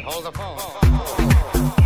hold 0.00 0.24
the 0.24 0.32
phone. 0.32 1.83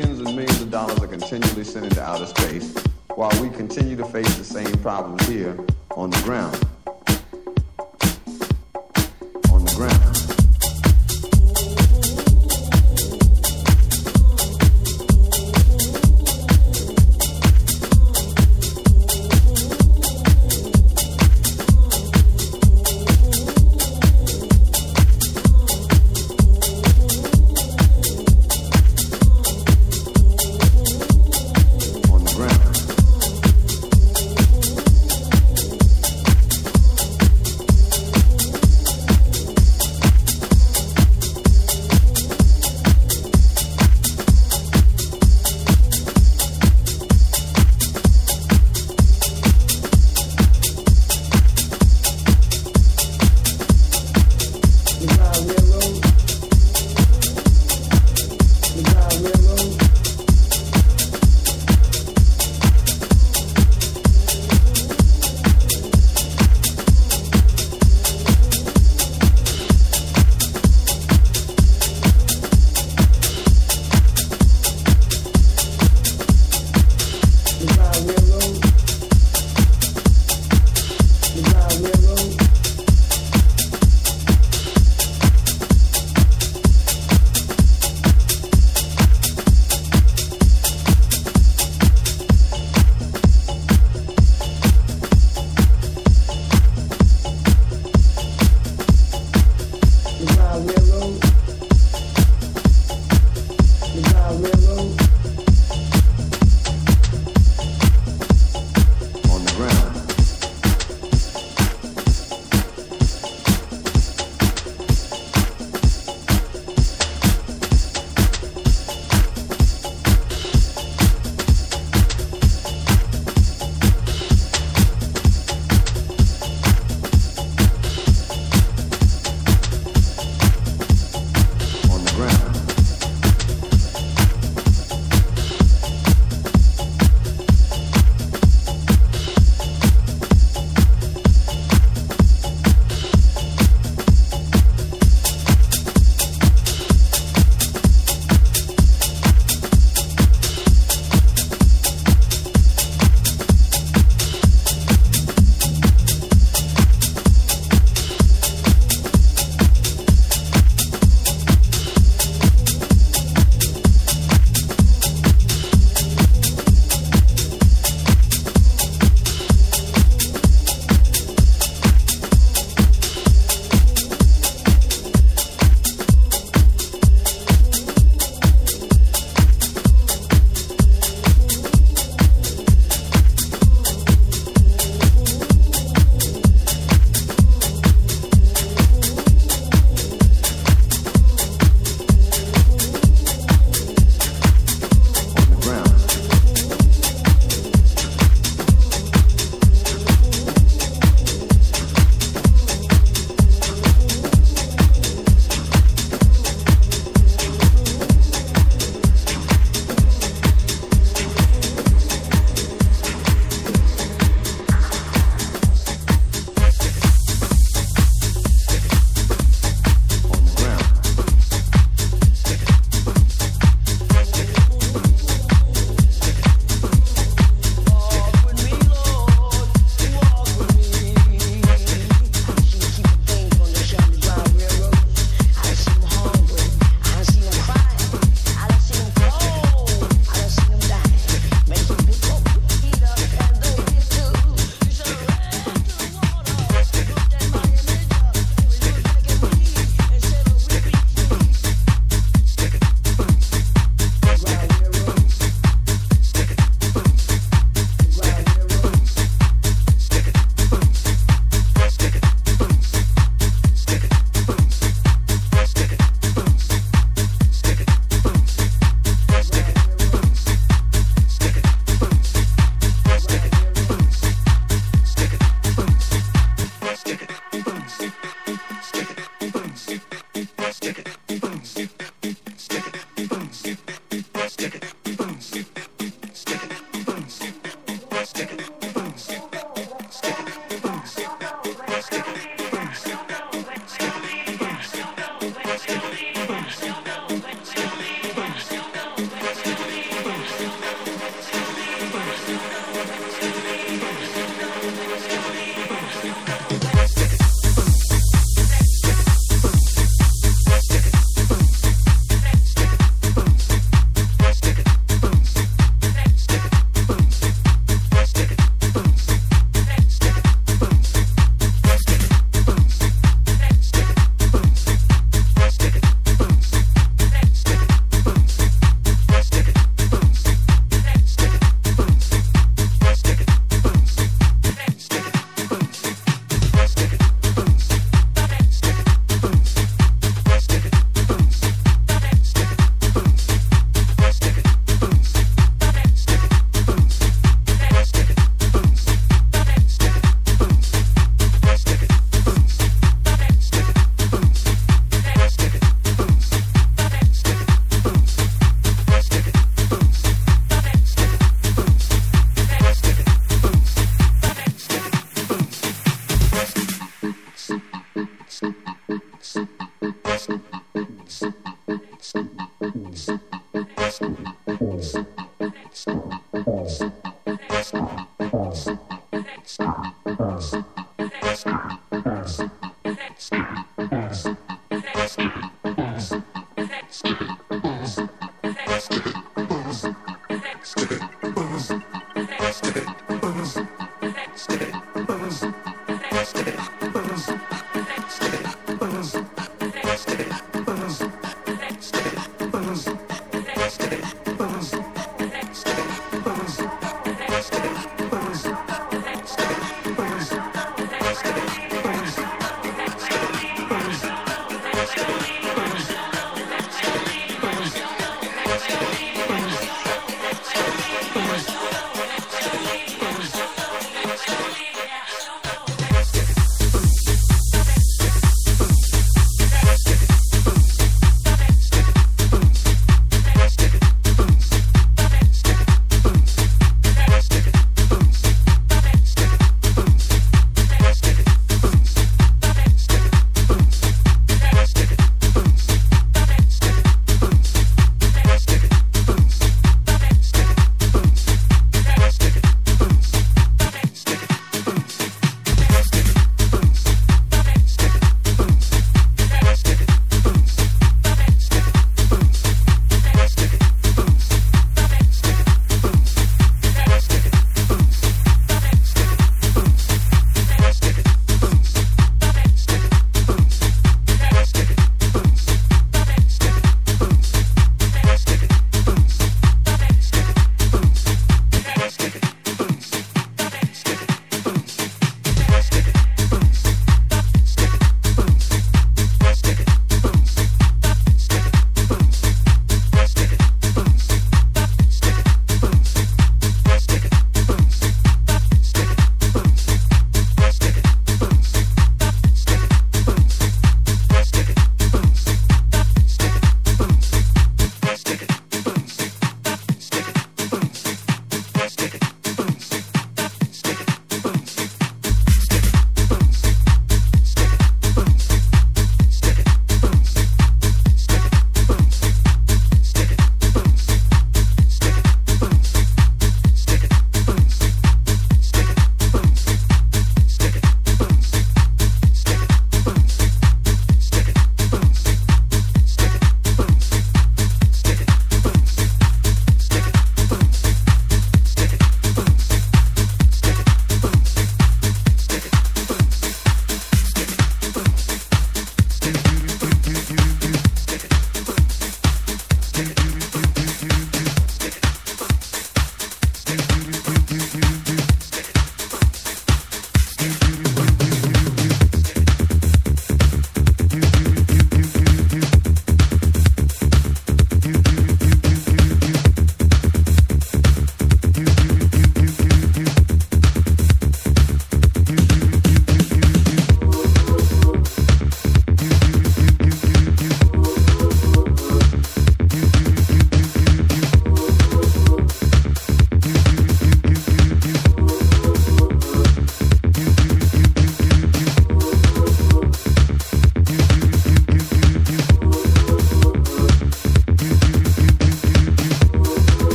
millions 0.00 0.20
and 0.20 0.36
millions 0.36 0.62
of 0.62 0.70
dollars 0.70 0.98
are 1.00 1.06
continually 1.06 1.64
sent 1.64 1.84
into 1.84 2.02
outer 2.02 2.24
space 2.24 2.74
while 3.16 3.30
we 3.42 3.50
continue 3.50 3.96
to 3.96 4.04
face 4.06 4.34
the 4.36 4.44
same 4.44 4.72
problems 4.78 5.26
here 5.28 5.58
on 5.94 6.08
the 6.08 6.20
ground. 6.22 6.58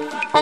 Oh, 0.00 0.38